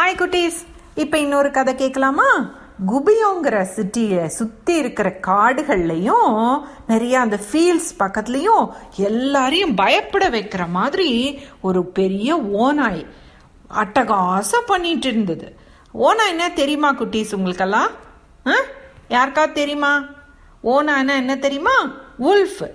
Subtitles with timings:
[0.00, 0.66] Hi குட்டீஸ்.
[0.94, 2.50] இப்போ இன்னொரு கதை கேட்கலாமா?
[2.88, 12.40] குபியோங்கிற சிட்டியை சுற்றி இருக்கிற காடுகள்லையும் நிறைய அந்த ஃபீல்ட்ஸ் பக்கத்துலையும் எல்லாரையும் பயப்பட வைக்கிற மாதிரி ஒரு பெரிய
[12.40, 13.06] ஓநாய்
[13.74, 15.56] அட்டகாசம் பண்ணிட்டு இருந்தது.
[15.94, 17.90] ஓநாய்னா தெரியுமா குட்டீஸ் உங்களுக்கெல்லாம்?
[18.46, 18.52] ஆ?
[19.08, 20.04] யாருக்காவது தெரியுமா?
[20.64, 21.90] ஓநாய்னா என்ன தெரியுமா?
[22.20, 22.70] உல்ஃப்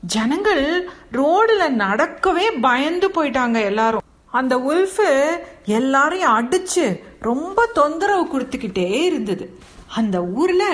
[0.00, 4.06] ஜனங்கள் ரோடுல நடக்கவே பயந்து போயிட்டாங்க எல்லாரும்.
[4.30, 5.26] அந்த உல்ஃபு
[5.64, 9.58] எல்லாரையும் அடிச்சு ரொம்ப தொந்தரவு கொடுத்துக்கிட்டே இருந்தது.
[9.86, 10.64] அந்த ஊர்ல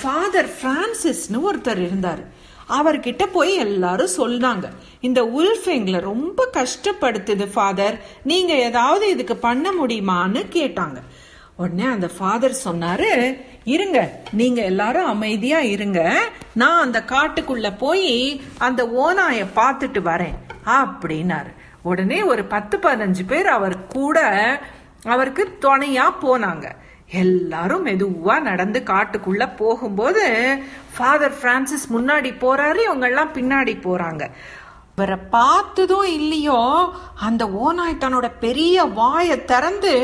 [0.00, 2.22] ஃபாதர் பிரான்சிஸ்னு ஒருத்தர் இருந்தார்.
[2.68, 4.64] அவர்கிட்ட போய் எல்லாரும் சொன்னாங்க
[5.00, 10.96] இந்த உல்ஃப் எங்களை ரொம்ப கஷ்டப்படுத்துது ஃபாதர் நீங்க ஏதாவது இதுக்கு பண்ண முடியுமான்னு கேட்டாங்க.
[11.56, 19.46] உடனே அந்த ஃபாதர் சொன்னாரு இருங்க நீங்க எல்லாரும் அமைதியா இருங்க நான் அந்த காட்டுக்குள்ள போய் அந்த ஓனாய
[19.56, 21.52] பார்த்துட்டு வரேன் அப்படின்னாரு.
[21.82, 24.18] உடனே ஒரு பத்து பதினஞ்சு பேர் அவர் கூட
[25.04, 26.66] அவருக்கு துணையா போனாங்க.
[27.22, 30.24] எல்லாரும் மெதுவா நடந்து காட்டுக்குள்ள போகும்போது
[30.96, 34.22] ஃபாதர் பிரான்சிஸ் முன்னாடி போறாரு இவங்க எல்லாம் பின்னாடி போறாங்க.
[34.96, 36.60] இவரை பார்த்ததும் இல்லையோ
[37.14, 39.94] அந்த ஓநாய் தன்னோட பெரிய வாயை திறந்து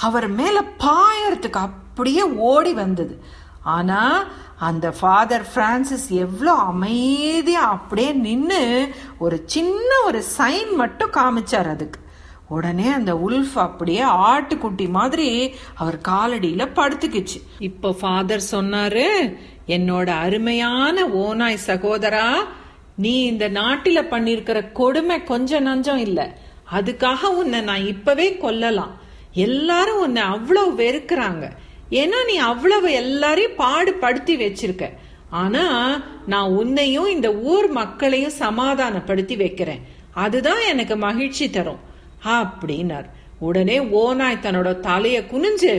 [0.00, 3.14] அவர் மேல பாயறதுக்கு அப்படியே ஓடி வந்தது.
[3.62, 12.00] ஆனால் அந்த ஃபாதர் ஃப்ரான்சிஸ் எவ்வளோ அமைதியாக அப்படியே நின்று ஒரு சின்ன ஒரு சைன் மட்டும் காமிச்சார் அதுக்கு.
[12.48, 17.38] உடனே அந்த உல்ஃப் அப்படியே ஆட்டுக்குட்டி மாதிரி அவர் காலடியில் படுத்துக்கிச்சு.
[17.58, 22.28] இப்போ ஃபாதர் சொன்னாரு என்னோட அருமையான ஓநாய் சகோதரா
[22.96, 26.26] நீ இந்த நாட்டில் பண்ணியிருக்கிற கொடுமை கொஞ்சம் நஞ்சம் இல்லை.
[26.72, 29.00] அதுக்காக உன்னை நான் இப்பவே கொல்லலாம்.
[29.32, 31.50] எல்லாரும் உன்னை அவ்வளோ வெறுக்கிறாங்க.
[31.92, 34.90] ஏன்னா நீ அவ்வளவு எல்லாரையும் பாடுபடுத்தி வச்சிருக்க.
[35.30, 35.64] ஆனா
[36.26, 39.82] நான் உன்னையும் இந்த ஊர் மக்களையும் சமாதானப்படுத்தி வைக்கிறேன்.
[40.14, 41.78] அதுதான் எனக்கு மகிழ்ச்சி தரும்.
[42.24, 43.06] அப்படின்னார்.
[43.38, 45.72] உடனே ஓனாய் தன்னோட தலைய குனிஞ்சு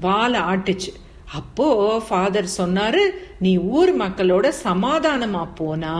[0.00, 0.92] வாழை ஆட்டுச்சு.
[1.34, 5.94] அப்போ ஃபாதர் சொன்னாரு நீ ஊர் மக்களோட சமாதானமா போனா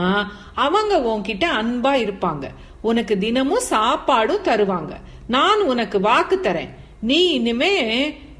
[0.55, 2.49] அவங்க உன்கிட்ட அன்பா இருப்பாங்க.
[2.81, 4.91] உனக்கு தினமும் சாப்பாடும் தருவாங்க.
[5.27, 6.69] நான் உனக்கு வாக்கு தரேன்.
[7.01, 7.73] நீ இனிமே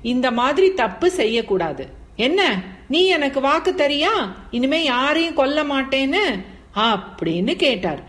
[0.03, 1.87] இந்த மாதிரி தப்பு செய்யக்கூடாது.
[2.15, 2.61] என்ன?
[2.87, 4.33] நீ எனக்கு வாக்கு தரியா?
[4.51, 6.43] இனிமே யாரையும் கொல்ல மாட்டேன்னு?
[6.75, 7.99] அப்படின்னு கேட்டார்.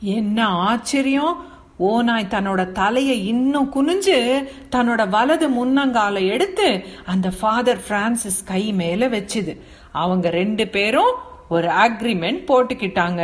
[0.00, 1.48] என்ன ஆச்சரியம்?
[1.76, 9.60] ஓநாய் தன்னோட தலையை இன்னும் குனிஞ்சு தன்னோட வலது முன்னங்கால எடுத்து அந்த ஃபாதர் பிரான்சிஸ் கை மேல வச்சுது.
[9.92, 11.14] அவங்க ரெண்டு பேரும்
[11.48, 13.22] ஒரு அக்ரிமெண்ட் போட்டுக்கிட்டாங்க.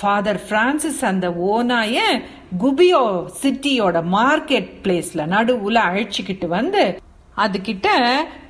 [0.00, 2.20] ஃபாதர் பிரான்சிஸ் அந்த ஓநாய
[2.58, 7.00] குபியோ சிட்டியோட மார்க்கெட் பிளேஸ்ல நடுவுல அழைச்சிக்கிட்டு வந்து
[7.44, 7.88] அதுகிட்ட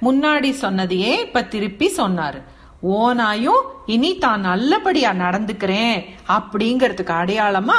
[0.03, 2.41] முன்னாடி சொன்னதையே இப்ப திருப்பி சொன்னாரு.
[2.89, 5.97] ஓனாயும் இனி தான் நல்லபடியா நடந்துக்கிறேன்
[6.29, 7.79] அப்படிங்கறதுக்கு அடையாளமா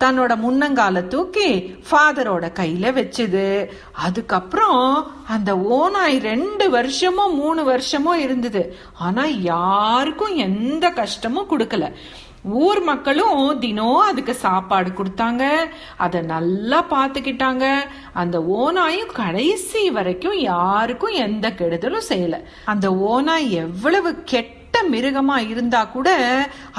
[0.00, 1.48] தன்னோட முன்னங்கால தூக்கி
[1.88, 3.66] ஃபாதரோட கையில வச்சுது.
[3.92, 8.62] அதுக்கப்புறம் அந்த ஓனாய் ரெண்டு வருஷமோ மூணு வருஷமோ இருந்தது.
[8.98, 11.92] ஆனா யாருக்கும் எந்த கஷ்டமும் கொடுக்கல.
[12.42, 15.54] ஊர் மக்களும் தினம் அதுக்கு சாப்பாடு கொடுத்தாங்க.
[15.96, 17.74] அதை நல்லா பார்த்துக்கிட்டாங்க.
[18.12, 22.42] அந்த ஓனாயும் கடைசி வரைக்கும் யாருக்கும் எந்த கெடுதலும் செய்யல.
[22.64, 24.54] அந்த ஓனாய் எவ்வளவு கெட்ட
[24.90, 26.08] மிருகமா இருந்தா கூட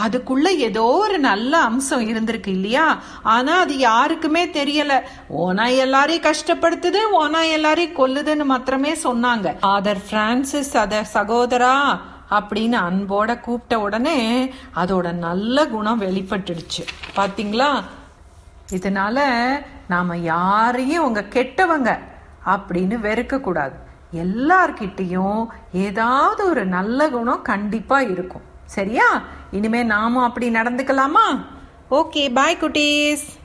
[0.06, 2.98] அதுக்குள்ள ஏதோ ஒரு நல்ல அம்சம் இருந்திருக்கு இல்லையா?
[3.24, 5.02] ஆனா அது யாருக்குமே தெரியல.
[5.38, 9.56] ஓனாய் எல்லாரையும் கஷ்டப்படுத்துது ஓனாய் எல்லாரையும் கொல்லுதுன்னு மாத்திரமே சொன்னாங்க.
[9.62, 12.00] ஆதர் பிரான்சிஸ் அத சகோதரா
[12.30, 16.86] அப்படின்னு அன்போட கூப்பிட்ட உடனே அதோட நல்ல குணம் வெளிப்பட்டுடுச்சு.
[17.16, 17.84] பாத்தீங்களா?
[18.72, 19.20] இதனால
[19.88, 22.00] நாம யாரையும் உங்க கெட்டவங்க
[22.46, 28.42] அப்படின்னு வெறுக்க கூடாது எல்லார்கிட்டையும் ஏதாவது ஒரு நல்ல குணம் கண்டிப்பா இருக்கும்.
[28.66, 29.22] சரியா?
[29.52, 31.46] இனிமே நாமும் அப்படி நடந்துக்கலாமா?
[31.92, 33.38] ஓகே பாய் குட்டீஸ்.